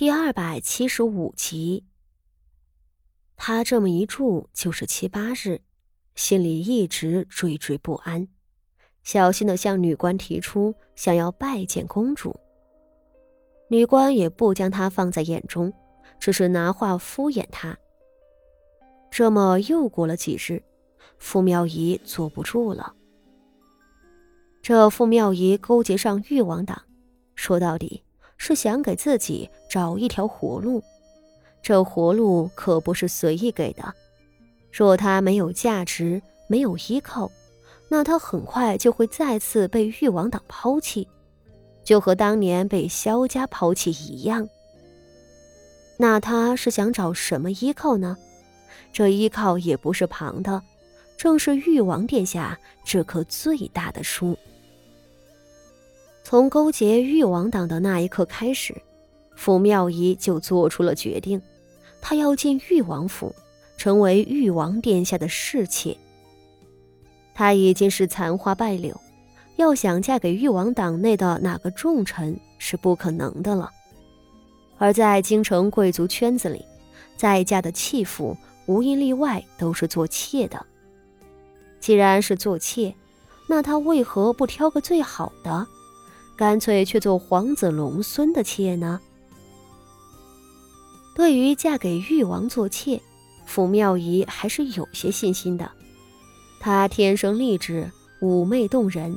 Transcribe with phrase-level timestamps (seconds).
[0.00, 1.84] 第二百七十五集。
[3.36, 5.60] 他这么一住就是七八日，
[6.14, 8.26] 心里一直惴惴不安，
[9.02, 12.34] 小心的向女官提出想要拜见公主。
[13.68, 15.70] 女官也不将他放在眼中，
[16.18, 17.76] 只是拿话敷衍他。
[19.10, 20.62] 这么又过了几日，
[21.18, 22.94] 傅妙仪坐不住了。
[24.62, 26.86] 这傅妙仪勾结上誉王党，
[27.34, 28.02] 说到底
[28.42, 30.82] 是想给自己找一条活路。
[31.60, 33.94] 这活路可不是随意给的。
[34.72, 37.30] 若他没有价值，没有依靠，
[37.90, 41.06] 那他很快就会再次被誉王党抛弃，
[41.84, 44.48] 就和当年被萧家抛弃一样。
[45.98, 48.16] 那他是想找什么依靠呢？
[48.90, 50.62] 这依靠也不是旁的，
[51.18, 54.34] 正是誉王殿下这棵最大的树。
[56.22, 58.74] 从勾结誉王党的那一刻开始，
[59.34, 61.40] 傅妙仪就做出了决定。
[62.00, 63.34] 她要进誉王府，
[63.76, 65.96] 成为誉王殿下的侍妾。
[67.34, 68.98] 她已经是残花败柳，
[69.56, 73.70] 要想嫁给誉王党内的哪个重臣是不可能的了。
[74.78, 76.64] 而在京城贵族圈子里，
[77.16, 78.36] 在家的弃妇
[78.66, 80.64] 无一例外都是做妾的。
[81.80, 82.94] 既然是做妾，
[83.48, 85.66] 那她为何不挑个最好的，
[86.40, 88.98] 干脆去做皇子龙孙的妾呢？
[91.14, 92.98] 对于嫁给誉王做妾，
[93.44, 95.70] 傅妙仪还是有些信心的。
[96.58, 99.14] 她天生丽质，妩媚动人，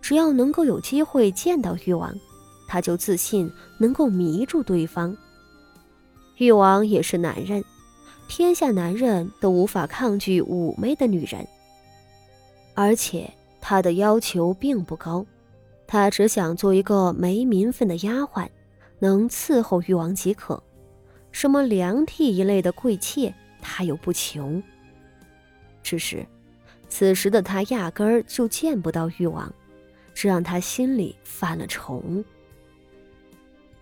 [0.00, 2.14] 只要能够有机会见到誉王，
[2.68, 5.16] 她就自信能够迷住对方。
[6.36, 7.64] 誉王也是男人，
[8.28, 11.44] 天下男人都无法抗拒妩媚的女人，
[12.74, 13.28] 而且
[13.60, 15.26] 他的要求并不高，
[15.92, 18.48] 他只想做一个没名分的丫鬟，
[18.98, 20.62] 能伺候誉王即可。
[21.32, 24.62] 什么良娣一类的贵妾，他又不求。
[25.82, 26.26] 只是，
[26.88, 29.52] 此时的他压根儿就见不到誉王，
[30.14, 32.02] 这让他心里犯了愁。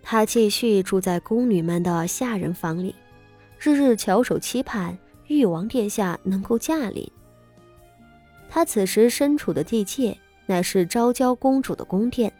[0.00, 2.94] 他继续住在宫女们的下人房里，
[3.58, 4.96] 日日翘首期盼
[5.26, 7.10] 誉王殿下能够驾临。
[8.48, 10.16] 他此时身处的地界，
[10.46, 12.32] 乃是昭娇公主的宫殿。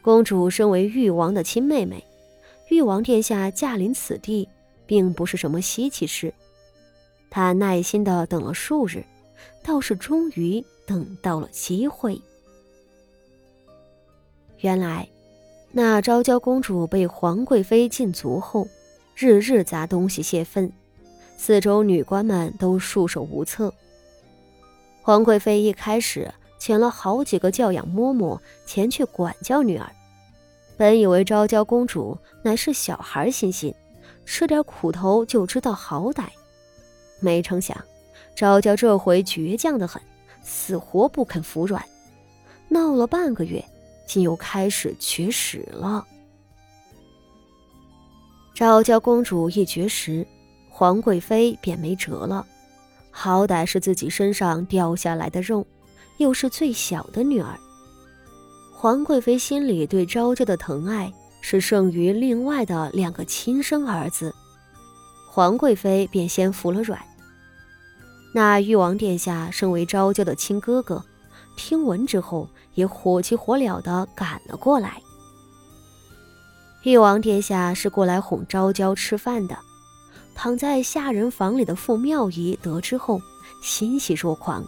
[0.00, 2.02] 公主身为誉王的亲妹妹。
[2.70, 4.48] 誉王殿下驾临此地，
[4.86, 6.32] 并不是什么稀奇事。
[7.28, 9.04] 他耐心的等了数日，
[9.60, 12.22] 倒是终于等到了机会。
[14.60, 15.08] 原来，
[15.72, 18.68] 那昭娇公主被皇贵妃禁足后，
[19.16, 20.72] 日日砸东西泄愤，
[21.36, 23.74] 四周女官们都束手无策。
[25.02, 29.90] 皇贵妃一开始请了好几个教养嬷嬷前去管教女儿。
[30.76, 33.74] 本以为昭娇公主乃是小孩心性，
[34.24, 36.26] 吃点苦头就知道好歹，
[37.18, 37.76] 没成想，
[38.36, 40.00] 昭娇这回倔强的很，
[40.42, 41.82] 死活不肯服软，
[42.68, 43.64] 闹了半个月，
[44.06, 46.06] 竟又开始绝食了。
[48.54, 50.26] 昭娇公主一绝食，
[50.68, 52.46] 皇贵妃便没辙了，
[53.10, 55.66] 好歹是自己身上掉下来的肉，
[56.20, 57.58] 又是最小的女儿。
[58.70, 61.10] 皇贵妃心里对昭娇的疼爱
[61.40, 64.34] 是胜于另外的两个亲生儿子，
[65.30, 67.00] 皇贵妃便先服了软。
[68.34, 71.02] 那誉王殿下身为昭娇的亲哥哥，
[71.56, 75.00] 听闻之后也火急火燎地赶了过来。
[76.82, 79.56] 誉王殿下是过来哄昭娇吃饭的，
[80.34, 83.20] 躺在下人房里的傅妙仪得知后
[83.62, 84.62] 欣喜若狂，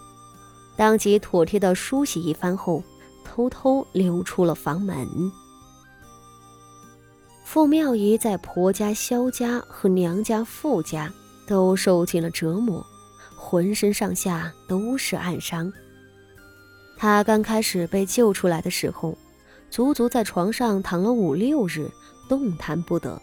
[0.83, 2.83] 当即妥帖地梳洗一番后。
[3.25, 5.09] 偷偷溜出了房门。
[7.45, 11.11] 傅妙仪在婆家萧家和娘家傅家
[11.47, 12.85] 都受尽了折磨，
[13.35, 15.73] 浑身上下都是暗伤。
[16.99, 19.17] 她刚开始被救出来的时候，
[19.71, 21.89] 足足在床上躺了五六日，
[22.29, 23.23] 动弹不得。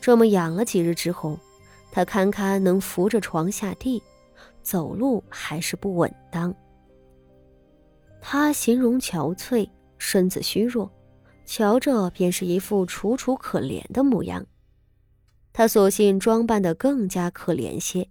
[0.00, 1.36] 这么养了几日之后，
[1.90, 4.00] 她堪堪能扶着床下地，
[4.62, 6.54] 走路还是不稳当。
[8.20, 9.68] 他形容憔悴，
[9.98, 10.90] 身子虚弱，
[11.44, 14.46] 瞧着便是一副楚楚可怜的模样。
[15.52, 18.08] 他索性装扮得更加可怜些，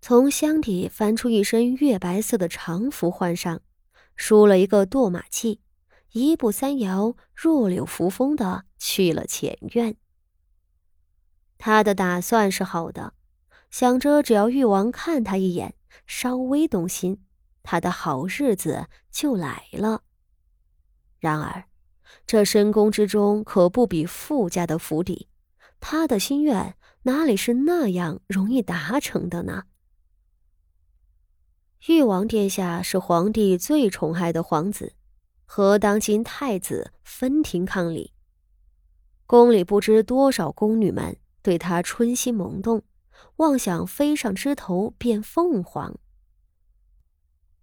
[0.00, 3.60] 从箱底翻出一身月白色的长服换上，
[4.16, 5.58] 梳了一个堕马髻，
[6.12, 9.96] 一步三摇，弱柳扶风的去了前院。
[11.58, 13.12] 他的打算是好的，
[13.70, 15.74] 想着只要誉王看他一眼，
[16.06, 17.22] 稍微动心。
[17.62, 20.02] 他的好日子就来了。
[21.18, 21.64] 然而，
[22.26, 25.28] 这深宫之中可不比富家的府邸，
[25.78, 29.64] 他的心愿哪里是那样容易达成的呢？
[31.86, 34.94] 誉王殿下是皇帝最宠爱的皇子，
[35.44, 38.14] 和当今太子分庭抗礼。
[39.26, 42.82] 宫里不知多少宫女们对他春心萌动，
[43.36, 45.98] 妄想飞上枝头变凤凰。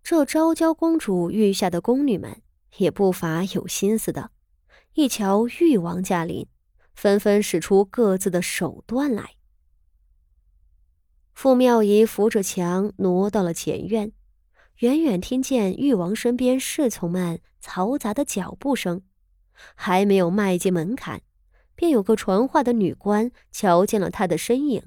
[0.04, 2.42] 这昭娇公主御下的宫女们
[2.78, 4.32] 也不乏有心思的。
[4.94, 6.48] 一瞧誉王驾临，
[6.94, 9.32] 纷纷使出各自的手段来。
[11.34, 14.14] 傅妙仪扶着墙挪到了前院，
[14.78, 19.02] 远远听见誉王身边侍从们嘈杂的脚步声，
[19.76, 21.22] 还没有迈进门槛，
[21.76, 24.84] 便有个传话的女官瞧见了他的身影。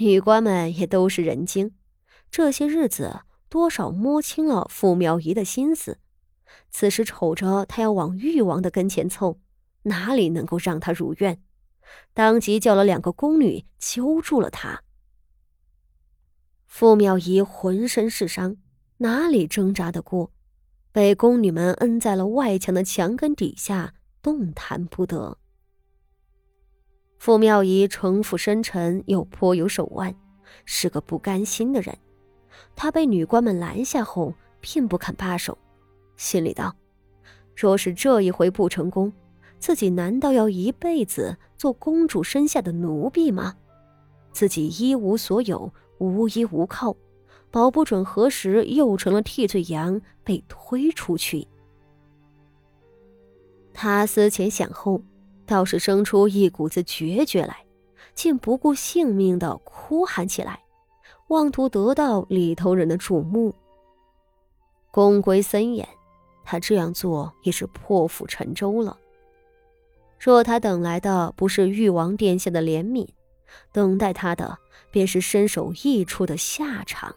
[0.00, 1.74] 女官们也都是人精，
[2.30, 5.98] 这些日子多少摸清了傅妙仪的心思。
[6.70, 9.40] 此时瞅着她要往誉王的跟前凑，
[9.82, 11.42] 哪里能够让她如愿？
[12.14, 14.84] 当即叫了两个宫女揪住了她。
[16.66, 18.56] 傅妙仪浑身是伤，
[18.98, 20.30] 哪里挣扎得过？
[20.92, 25.38] 被宫女们摁在了外墙的墙根底下，动弹不得。
[27.18, 30.14] 傅妙仪城府深沉，又颇有手腕，
[30.64, 31.96] 是个不甘心的人。
[32.76, 35.58] 她被女官们拦下后，并不肯罢手。
[36.16, 36.74] 心里道
[37.56, 39.12] ：“若是这一回不成功，
[39.58, 43.56] 自己难道要一辈子做公主身下的奴婢吗？
[44.30, 46.94] 自己一无所有，无依无靠，
[47.50, 51.48] 保不准何时又成了替罪羊，被推出去。”
[53.74, 55.02] 他思前想后，
[55.48, 57.64] 倒是生出一股子决绝来，
[58.14, 60.62] 竟不顾性命的哭喊起来，
[61.28, 63.52] 妄图得到里头人的注目。
[64.92, 65.88] 宫规森严。
[66.50, 68.96] 他这样做也是破釜沉舟了。
[70.18, 73.06] 若他等来的不是誉王殿下的怜悯，
[73.70, 74.56] 等待他的
[74.90, 77.14] 便是身首异处的下场。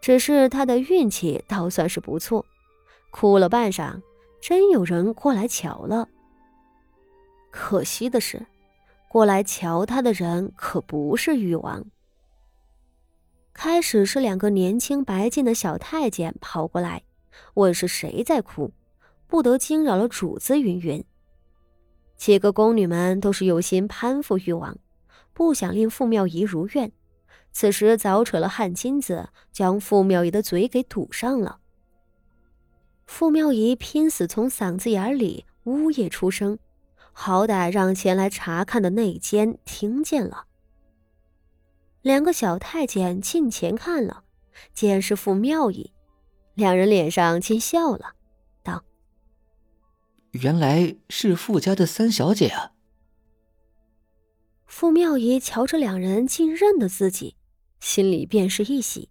[0.00, 2.46] 只是他的运气倒算是不错，
[3.10, 4.00] 哭了半晌，
[4.40, 6.08] 真有人过来瞧了。
[7.52, 8.44] 可惜的是，
[9.08, 11.84] 过来瞧他的人可不是誉王。
[13.52, 17.04] 开始是两个年轻白净的小太监跑过来。
[17.54, 18.72] 问是谁在哭，
[19.26, 20.60] 不得惊扰了主子。
[20.60, 21.02] 云云，
[22.16, 24.76] 几个宫女们都是有心攀附誉王，
[25.32, 26.92] 不想令傅妙仪如愿。
[27.50, 31.58] 此时早扯了汗巾子，将傅妙仪的嘴给堵上了。
[33.06, 36.58] 傅妙仪拼死从嗓子眼里呜咽出声，
[37.12, 40.46] 好歹让前来查看的内监听见了。
[42.00, 44.24] 两个小太监近前看了，
[44.74, 45.92] 见是傅妙仪。
[46.54, 48.14] 两人脸上竟笑了，
[48.62, 48.84] 道
[50.32, 52.72] ：“原来是傅家的三小姐啊。”
[54.66, 57.36] 傅妙仪瞧着两人竟认得自己，
[57.78, 59.10] 心里便是一喜，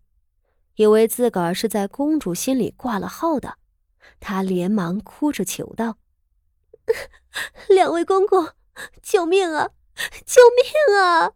[0.75, 3.57] 以为自个儿是在公主心里挂了号的，
[4.19, 5.97] 她连忙哭着求道
[7.67, 8.49] ：“两位公公，
[9.01, 9.69] 救命啊！
[10.25, 11.33] 救命啊！”